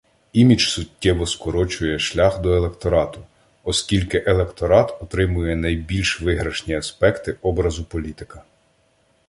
Імідж 0.33 0.67
суттєво 0.69 1.25
скорочує 1.25 1.99
шлях 1.99 2.41
до 2.41 2.53
електорату, 2.53 3.23
оскільки 3.63 4.23
електорат 4.27 5.01
отримує 5.01 5.55
найбільш 5.55 6.21
виграшні 6.21 6.75
аспекти 6.75 7.35
образу 7.41 7.83
політика. 7.83 8.43